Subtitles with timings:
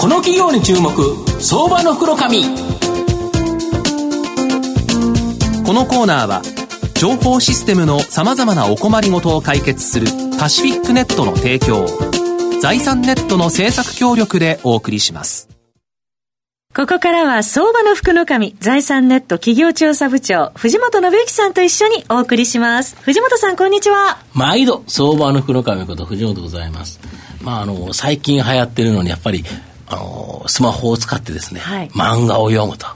[0.00, 0.90] この企業に注目
[1.42, 2.42] 相場の袋紙
[5.62, 6.40] このコーナーは
[6.94, 10.06] 情報システムのさまざまなお困りごとを解決する
[10.38, 11.86] パシフィックネットの提供
[12.62, 15.50] 財産ネットの政策協力でお送りします
[16.74, 22.96] ここからは相場の福の神、財産ネット企業調査部長、藤本信之さんと一緒にお送りします。
[23.02, 24.18] 藤本さん、こんにちは。
[24.34, 27.00] 毎度、相場の福の神こと藤本でございます。
[27.42, 29.44] まあ、あの、最近流行ってるのに、やっぱり、
[29.90, 32.86] あの、スマホを使ってですね、はい、漫画を読むと。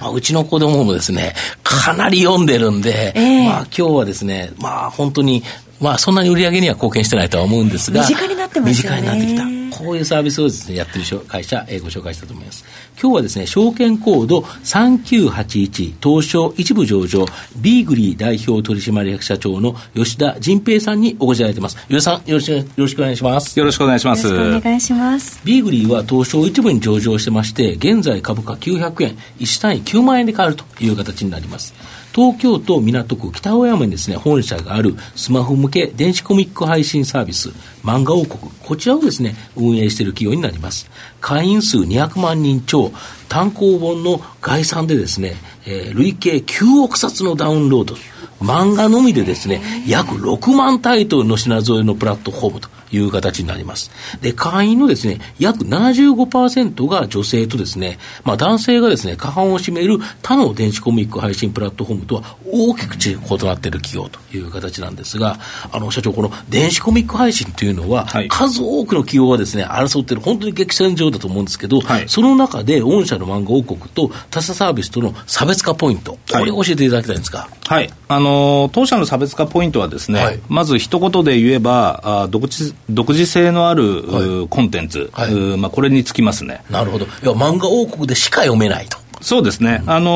[0.00, 5.42] まあ、うちの子供もですね、かなり読んでるんで、えー、まあ、今日はですね、まあ、本当に、
[5.80, 8.70] まあ、そんなに売り上げには貢献してないとは思うんですが、身近になってますね。
[8.70, 9.61] 身近になってきた。
[9.72, 12.64] こういうサービスをですね、やってる会社、えー、ご紹介したと思います。
[13.00, 17.24] 今日はですね、証券コード3981東証一部上場
[17.56, 21.76] ビーグリー代表取締役社長の吉田仁平さんにお越しいただいてます。
[21.88, 23.58] 吉田さん、よろしくよろしくお願いします。
[23.58, 24.26] よろしくお願いします。
[24.26, 25.40] よろしくお願いします。
[25.44, 31.74] ビーグリーは東証一部に上場してまして、現在株価900円、1単位9万円で買えるという形になります。
[32.14, 37.50] 東京都港区北青山にですね、本社があるスマホ向け電子コミック配信サービス、
[37.82, 40.90] 漫画王国、こちらをですね、運営している企業になります。
[41.20, 42.92] 会員数200万人超、
[43.28, 47.96] 単行本の概算でですね、えー、累計9億冊のダウンロード。
[48.40, 53.90] 漫画のみでですね、約6万タイトルの品添えのプラットフォームという形になります。
[54.20, 65.38] で、会員のですね、約75%が女性とですね、まあ男性がですね、過半を占める他の電子コミック配信プラットフォームとは大きく異なっている企業という形なんですが、
[65.72, 77.38] あの、社長、この電子コミック配信というのは、はい、数多くの企業がですね、争っている本当に激戦場だと思うんですけど、はい、その中で御社の漫画王国と他社サービスとの差別化ポイント、これを教えていただきたいんですか。
[77.38, 77.61] はい。
[78.08, 86.62] あの、当社の差別化ポイントはですね、はい、まず一言で言えば、あ独自独自性のある、はい、コンテンツ、はい、まあ、これにつきますね。
[86.70, 87.04] なるほど。
[87.04, 88.98] いや、漫画王国でしか読めないと。
[89.20, 89.80] そうですね。
[89.84, 90.10] うん、あの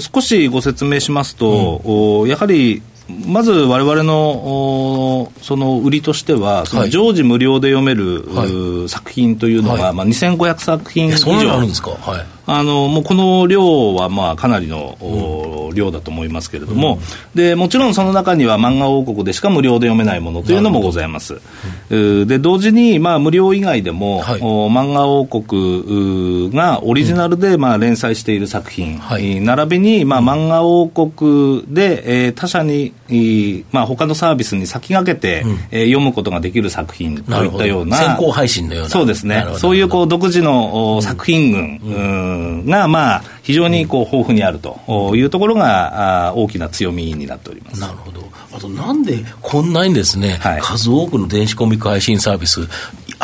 [0.00, 2.82] ー、少しご説明しますと、うん、やはり、
[3.26, 17.00] まずわれわれのその売りとしては、その常時無料で読める、はい、作品というのが、はい、まあ、2500作品以上あるんですか、はいあのもうこの量はまあかなりの、うん、量だと思いますけれども、うん、
[17.34, 21.40] で、もちろんその中には漫画王国でしか無料で読めないものというのもございます。
[21.90, 32.92] うん、で同時に、まあ、無料以外でも、はい、漫画王国がオリジナルで、まあ、連載している作品、はい、並びに、まあ、漫画王国で、えー、他社に、
[33.70, 42.31] まあ他のサービスに先駆けて、うん、えー、読むことができる作品といったような、先行配信のような、そうですね、そういうこう独自の作品群、うん
[42.66, 47.80] が、まあ、非常にこう豊富にあるというところが、あ大きな強みになっております。
[47.80, 48.22] なるほど。
[48.54, 52.60] あと、なんでこんなにですね、はい、数多くの電子コミック配信サービス、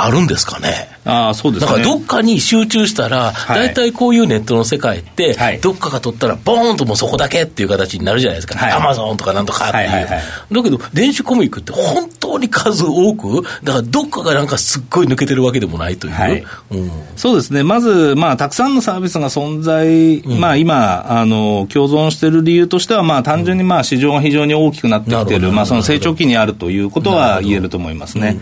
[0.01, 0.99] あるんですかね。
[1.05, 1.67] あそうですね。
[1.67, 8.77] だからどっかに集中したら、大体こういうネットの世界って、はい、どっかが取ったら、ボーンともうそこだけっていう形になるじゃないですか。
[8.77, 10.07] アマゾンとかなんとかっていう。
[10.07, 16.13] だけど、電子コミックって本当に数多く、だからどっかがなんかすっごい抜けてるわけでもないという。
[16.13, 17.63] はいうん、そうですね。
[17.63, 28.39] まず、まあ、たくさんのサービスが存在、うん、まあ、今、あの、共存している理由としては、まあ、単純にまあ、市場が非常に大きくなってきている、まあ、その成長期にあるということは言えると思いますね。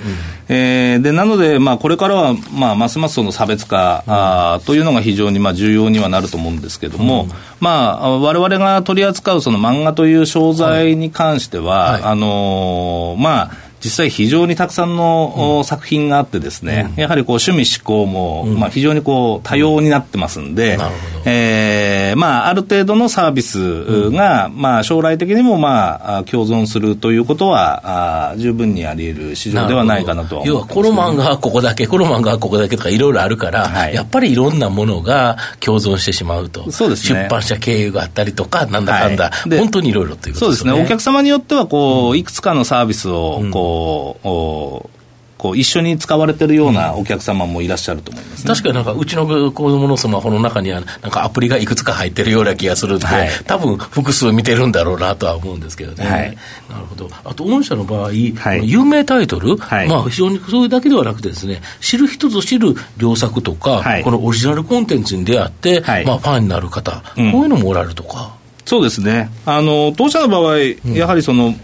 [0.48, 7.30] えー、で、なので、まあ、これからは、まあ、ますますその差別化、うん、あというのが非常にまあ重要にはなると思うんですけれども、うん、
[7.60, 20.76] まあ、われわれが取り扱うその漫画という商材に関しては、はい、あのー、まあ、実際非常にたくさんの、うん、作品があってですね、うん、やはりこう趣味思考も、うん、まあ、非常にこう多様になってますんで、
[21.24, 36.72] えー、まあ、ある程度のサービスが、まあ、将来的にも、まあ、共存するということは、あ十分にあり得る市場ではないかなとね、要は、この漫画はここだけ、この漫画はここだけとかいろいろあるから、はい、やっぱりいろんなものが共存してしまうと。
[36.72, 37.22] そうですね。
[37.22, 40.70] 出版社経由があったりとか、なんだかんだ、はい、本当にいろいろということですね。
[40.70, 40.84] そうですね。
[40.84, 43.75] お客様によっては、こう、いくつかのサービスを、こう、
[44.22, 44.96] こう、
[45.38, 56.36] こう一緒に使われてるようなお客様もいらっしゃると思います、ね、確かになんかうちの子供のスマホの中にはなんかアプリがいくつか入ってるような気がするんで、はい、多分複数見てるんだろうなとは思うんですけどね、はい、
[56.70, 57.10] なるほど。
[57.24, 68.34] あと御社の場合、はい、有名タイトル、はい、まあ非常にそれだけではなくてですね知る人ぞ知る良作とか、このオリジナルコンテンツに出会って、まあファンになる方、うん、こういうのもおられるとか。
[68.64, 69.30] そうですね。
[69.44, 70.58] あの当社の場合、
[70.92, 71.54] やはりその、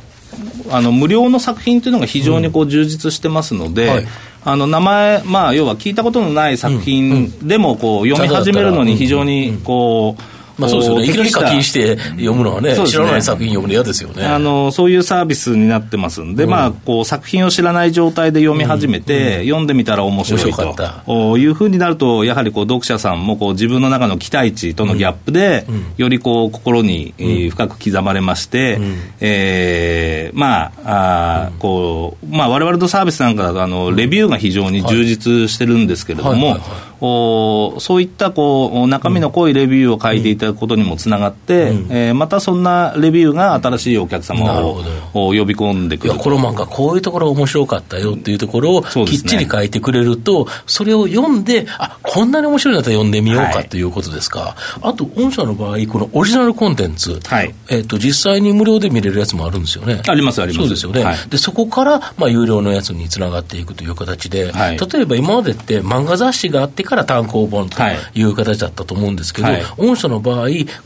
[0.70, 4.04] あの無料の作品というのが非常にこう充実してますので、うんはい。
[4.44, 10.22] あの名前、まあ、要は聞いたことのない作品でもこう読み始めるのに非常にこう、
[10.62, 11.04] まあそうですよね。
[11.04, 12.86] いきなり課金して読むのはね、ね。
[12.86, 14.24] 知らない作品読むの嫌ですよね。
[14.24, 21.38] あの、そういうサービスになってますんで、うん、まあ、こう、作品を知らない状態で読み始めて、うん、読んでみたら面白いと。
[21.38, 25.66] いうふうになると、やはりこう、読者さんもこう、自分の中の期待値とのギャップで、
[25.96, 36.38] よりこう、心に、えー、深く刻まれまして、うん、えー、まあ、あこう、まあ、我々のサービスなんかだと、あの、レビューが非常に充実してるんですけれども、はい。
[36.38, 36.50] はい。
[36.52, 36.92] はい。
[37.04, 44.82] おそういったこう中身の濃いレビューを書いていただくことにもつながって、うん、えー、またそんなレビューが新しいお客様を
[45.12, 46.14] 呼び込んでくる。
[46.14, 60.02] この漫画、こういうところ面白かったよっていうところをきっちり書いてくれると、そ、ね,、れを読んで、あこんなに面白いんだったら読んでみようかということですか、はい、あと、御社の場合、このオリジナルコンテンツ、はい、えーと、実際に無料で見れるやつもあるんですよね。
[60.06, 60.58] あります、あります。
[60.60, 61.04] そうですよね。
[61.04, 67.82] はい、でそこから、まあ、有料のやつにつながっていくという形で、例えば今までって漫画雑誌があってから単行本と
[68.14, 70.31] いう形だったと思うんですけど、はい、御社の場合、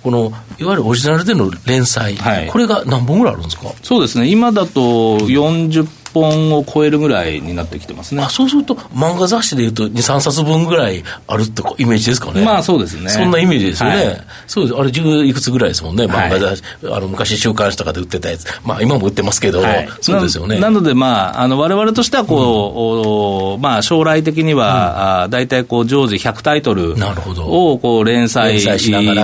[0.03, 3.73] このいわゆるオリジナルでの連載、はい、これが何本ぐらいあるんですか？
[3.83, 4.81] そうですね、今だと
[5.19, 5.87] 40
[6.21, 8.23] 本を超えるぐらいになってきてますね。
[8.23, 12.45] あそうすると、漫画雑誌でいうと、2、3冊分ぐらいあるってイメージですかね。
[12.45, 13.09] まあそうですね。
[13.09, 13.97] そんなイメージですよね。
[13.97, 14.79] はい、そうです。
[14.79, 16.63] あれ、10いくつぐらいですもんね、漫画雑誌。
[16.83, 18.47] はい、あの昔、週刊誌とかで売ってたやつ。
[18.65, 20.59] まあ今も売ってますけど、はい、そうですよね。
[20.59, 26.95] なので、まあ、あの我々としてはこう、うん、まあ将来的には、うん、大体こう常時100タイトル
[27.39, 28.61] をこう連載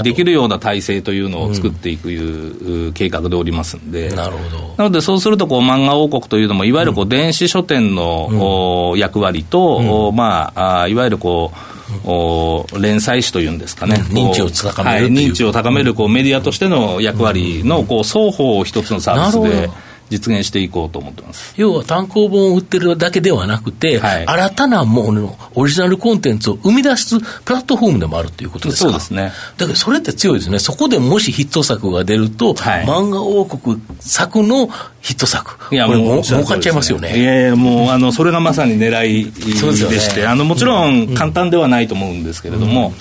[0.03, 4.11] できるような体制というのを作っていくいう、計画でおりますんで。
[4.11, 4.75] なるほど。
[4.77, 11.73] なので、そうするとこう漫画王国というのも、いわゆるこう電子書店の、役割と、まあ、いわゆるこう、
[12.05, 19.71] お連載誌というんですかね、認知を高める、はい、認知を高めるこうメディアとしての役割のこう双方を一つのサービスで。
[20.13, 21.55] 実現していこうと思ってます。
[21.57, 28.91] 要は単行本を売ってるだけではなくて、はい、新たなもの、オリジナルコンテンツを生み出すプラットフォームでもあるということですか？
[28.91, 29.33] そうですね。
[29.57, 34.69] だけどそれって強いですね、そこでもしヒット作が出ると、はい、漫画王国作の
[35.01, 37.19] ヒット作、いやもう儲かっちゃいますよね。
[37.19, 42.95] いやいや、もうあのそれがまさに狙いでして、ね、あのもちろん簡単ではないと思うんですけれども、うん。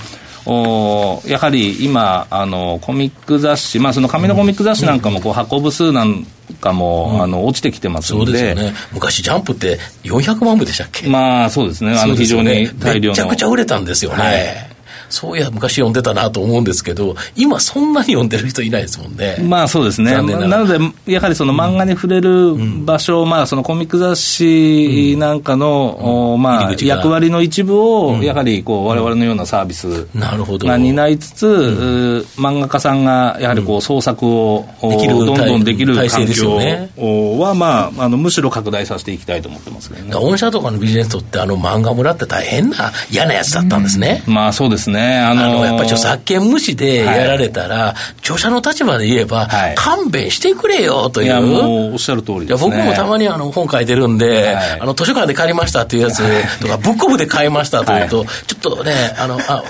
[0.44, 11.08] おやはり今あの、コミック雑誌、まあ、その紙のコミック雑誌なんかもこう発行部数なんかも、うん、あの落ちてきてますので、そうですよね、昔、ジャンプって400万部でしたっけ？
[11.08, 14.18] まあそうですね、あの非常に大量の、めちゃくちゃ売れたんですよね。
[14.18, 14.71] はい
[15.12, 19.38] そういや、昔読んでたなと思うんですけど、今、そんなに読んでる人いないですもんね。
[19.44, 20.14] まあそうですね。
[20.14, 22.56] なので、やはりその漫画に触れる
[22.86, 36.58] 場所、うん、まあそのコミック雑誌なんかの、うん、まあ役割の一部を、やはりこう、われわれのようなサービスが担いつつ、うん、漫画家さんがやはりこう創作を、どんどんできる環境
[37.40, 40.12] は、まあ、あのむしろ拡大させていきたいと思ってますけどね。
[40.14, 44.24] 御社とかのビジネスとって、あの漫画村って大変な嫌なやつだったんですね。
[44.28, 45.01] まあそうですね。
[45.02, 45.20] ね。
[45.20, 51.28] あのー、あのやっぱり著作権無視でやられたら、はい、著者の立場で言えば、はい、勘弁してくれよという。
[51.28, 56.22] いや、もうおっしゃる通りです、ね、僕もたまにあの本書いてるんで、はい、あの図書館で借りましたっていうやつ
[56.60, 59.64] とか、ブックオフで買いましたというと、ちょっとね、あの、あ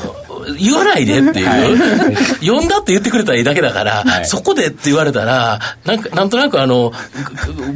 [0.59, 6.91] 言わないでっていう、はい、呼んだって言ってくれたらいいだけだから、はい、そこでって言われたら、なんかなんとなくあの、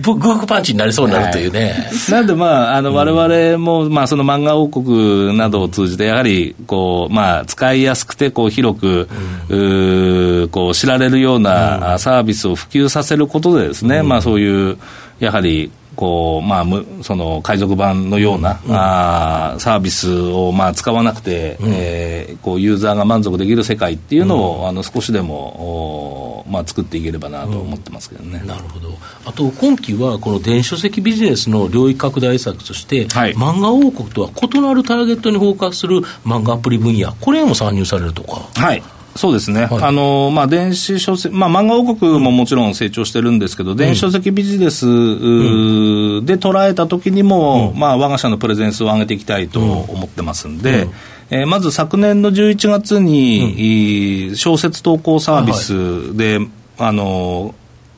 [0.01, 1.89] グーグパンチになりそうになるというね。
[2.07, 9.07] はい、なんでまあ、あの、われわれも、まあ、その漫画王国などを通じて、やはり、こう、まあ、使いやすくて、こう、広く、
[9.49, 14.77] うこう、知られるようなサービスを普及させることでですね、うん、まあ、そういう、
[15.19, 16.65] やはり、こう、まあ、
[17.01, 28.89] その海賊版のような、うん、あサービスを、まあ、使わなくて、うん、えー、こうユーザーが満足できる世界っていうのを、うん、あの少しでも、おまあ、作っていければなと思ってますけどね、なるほど。
[29.25, 37.13] あと今期はこの電子書籍ビジネスの領域拡大策として、はい、漫画王国とは異なるターゲットにフォーカスする漫画アプリ分野。
[37.15, 38.41] これも参入されるとか。
[38.53, 38.83] はい
[39.15, 50.91] そうですね、はい、あのまあ、電子書籍、まあ、漫画王国ももちろん成長してるんですけど、うん、電子書籍ビジネス、うん、で捉えたときにも、うん、まあ、我が社のプレゼンスを上げていきたいと思ってますんで、うん、
[51.29, 57.55] えー、まず昨年の11月に、小説投稿サービスで、はい、あの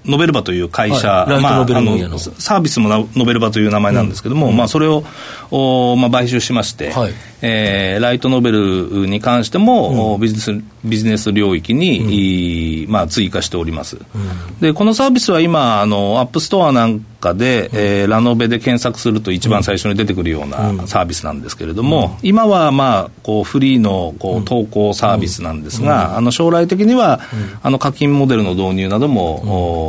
[0.08, 5.04] ノベルバという会社、はい、まあ、あのサービスもノベルバという名前なんですけども、まあ、それを
[5.52, 7.14] お、まあ、買収しまして、はい。
[7.42, 27.20] えー、ライトノベルに関しても、うん、ビジネスビジネス領域に、うん、まあ、追加しております、うん、でこのサービスは今あのアップストアなんかで、うん、えー、ラノベで検索すると一番最初に出てくるようなサービスなんですけれども、今は、まあ、こうフリーのこう投稿サービスなんですが、あの将来的には、
[27.64, 29.42] あの課金モデルの導入なども、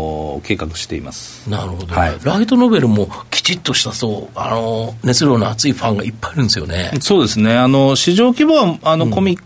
[0.08, 1.48] お計画しています。
[1.48, 6.90] なるほど、はい、ライトノベルもきちっとしたそうあの熱量の熱いファンがいっぱいいるんですよね。
[7.00, 7.56] そうですね。
[7.56, 9.42] あの市場規模はあの、コミッ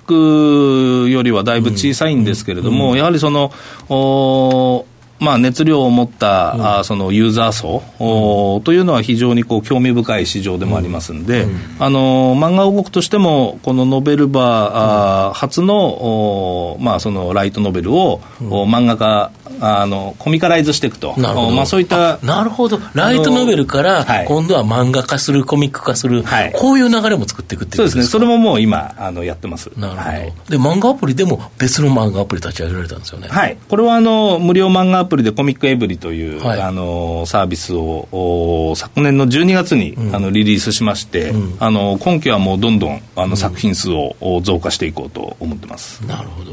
[1.05, 3.53] クよりははだいぶ小さいんですけれども、やはりその、
[3.89, 4.87] お
[5.23, 21.51] まあ、熱量を持った、うん、あそのユーザー層、うん、というのは非常にこう興味深い市場でもありますんで、うん、あの漫画王国としても、このノベルバー、初のまあ、そのライトノベルを、漫画家あのコミカライズしていくと、なるほど。
[21.53, 29.71] まあ、そういったなるほど、ライトノベルから、今度は漫画化する、コミック化する、はい、こういう流れも作っていくっていうそうですね、それももう今、あのやってます。
[29.77, 33.29] なるほど、はい、で漫画アプリでも別の漫画アプリ立ち上げられたんですよね。
[33.29, 46.01] はい、これはあの無料漫画アプリでコミックエブリという、はい、あのサービスを昨年の12月に、うん、あのリリースしまして、うん、あの今期はもうどんどんあの作品数を増加していこうと思ってます。
[46.07, 46.53] なるほど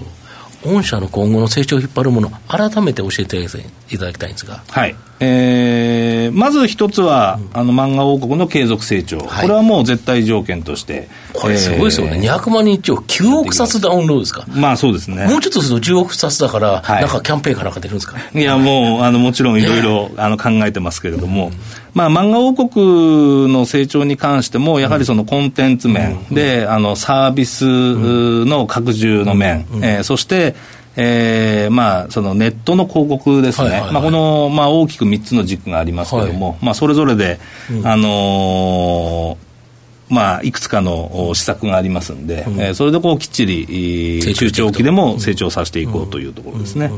[0.66, 3.38] 御社の今後の成長を引っ張るもの、改めて教えて
[3.90, 4.62] いただきたいんですが。
[4.70, 4.96] はい。
[5.22, 18.18] えー、まず一つは、うん、あの漫画王国の継続成長、はい、これはもう絶対条件として、これすごいですよね、えー、200万人超、9億冊ダウンロードですか、まあそうですね、もうちょっとすると10億冊だから、はい、なんかキャンペーンかなんか出るんですか？
[18.34, 21.54] いや、もうあのもちろんいろいろ考えてますけれども、うん、
[21.94, 27.66] まあ、漫画王国の成長に関しても、やはりそのコンテンツ面で、うん、あのサービス
[28.46, 30.56] の拡充の面、うん、えー、そして、
[30.96, 37.40] えーまあ、そのネットの広告ですね、まあ、この、まあ、大きく3つの軸がありますけれども、はい、まあ、それぞれで、
[37.72, 39.50] うん、あのー
[40.10, 46.92] まあ、いくつかの施策がありますんで、うん、えー、それでこうきっちり中長期でも成長させていこうというところですね。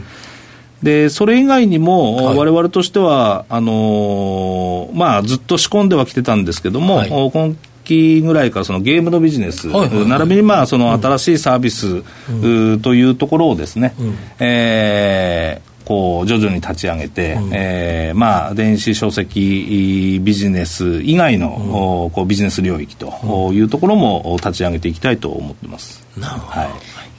[0.83, 26.05] でそれ以外にも、はい、我々としてはあのー、まあ、ずっと仕込んではきてたんですけども、はい、今期ぐらいからそのゲームのビジネス、はいはいはい、並びにまあその新しいサービス、うん、というところをですね、うん、えーこう徐々に立ち上げて、うん、えー、まあ、電子書籍ビジネス以外の、うん、こうビジネス領域というところも立ち上げていきたいと思ってます。
[26.17, 26.69] なるほど、はい。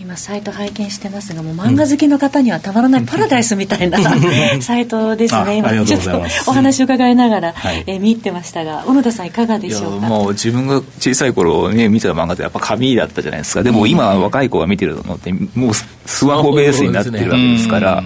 [0.03, 3.99] 今サイト拝見してますがもう漫画好きの方にはたまらないパラダイスみたいな、
[4.61, 5.71] サイトですね今。
[5.85, 10.07] ちょっとお話を伺いながら、はい、えー、見入ってましたが小野田さんいかがでしょうか？
[10.09, 13.63] もう自分が小さい頃ね見てた漫画ってやっぱ紙だったじゃないですか。
[13.63, 18.03] でも今若い子が見てるのってもうスマホベースになってるわけですから、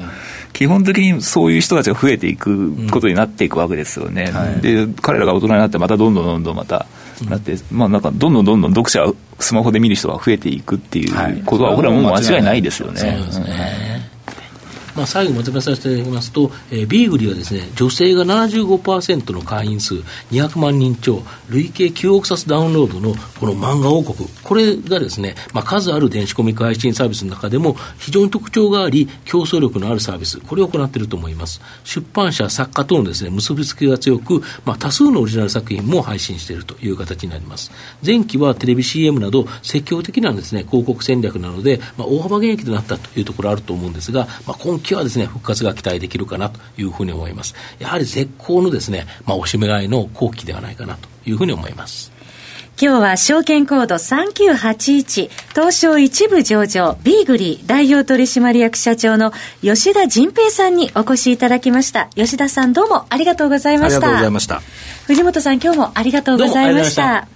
[0.56, 6.86] 基本的にそういう人たちが増えていくことになっていくわけですよね、うんはい、で彼らが大人になってまたどんどんどんどんまた
[7.28, 9.04] なって、まあなんかどんどんどんどん読者
[9.38, 13.00] スマホで見る人が増えていくっていうことは、これはもう間違いないですよね。
[13.00, 13.95] そうですね。
[14.96, 19.96] まあ、最後まとめさせていただきますと、えー、ビーグリはですね、女性が75%の会員数、
[20.30, 31.60] 200万人超、累計9億冊ダウンロードのこの漫画王国、これがですね、まあ、数ある電子コミック配信サービスの中でも非常に特徴があり、競争力のあるサービス、これを行っていると思います。
[31.84, 37.70] 出版社、作家とのですね、結びつきが強く、まあ、多数のオリジナル作品も配信しているという形になります。
[38.04, 47.54] 前期はテレビ CM など積極的なですね、広告戦略なので、まあ、大幅減益となったというところあると思うんですが、まあ、今期はですね、復活が期待できるかなというふうに思います。
[47.78, 52.12] やはり絶好のですね、まあ、おしめ買いの後期ではないかなというふうに思います。
[52.78, 62.10] 今日は証券コード3981東証一部上場ビーグリー代表取締役社長の吉田仁平さんにお越しいただきました。
[62.16, 63.96] 吉田さんどうもありがとうございました。
[63.96, 64.62] ありがとうございました。
[65.06, 67.35] 藤本さん今日もありがとうございました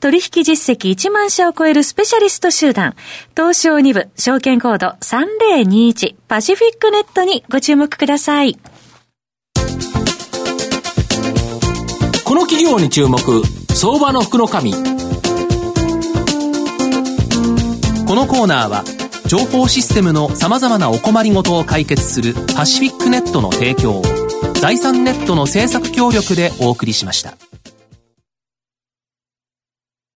[0.00, 2.94] 取引実績1万社を超えるスペシャリスト集団、
[3.36, 8.58] 東証2部、証券コード3021パシフィックネットにご注目ください。
[12.24, 13.18] この企業に注目、
[13.74, 14.72] 相場の福の神。
[14.72, 14.78] こ
[18.14, 18.84] のコーナーは、
[19.26, 24.02] 情報システムの様々なお困りごとを解決するパシフィックネットの提供を、
[24.54, 27.34] 財産ネットの政策協力でお送りしました。